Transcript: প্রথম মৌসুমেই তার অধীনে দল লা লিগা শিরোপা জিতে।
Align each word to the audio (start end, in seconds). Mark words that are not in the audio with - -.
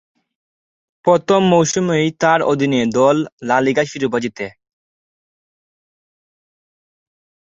প্রথম 1.05 1.41
মৌসুমেই 1.51 2.07
তার 2.21 2.39
অধীনে 2.43 2.81
দল 2.97 3.17
লা 3.47 3.57
লিগা 3.61 3.83
শিরোপা 3.85 4.19
জিতে। 4.23 4.47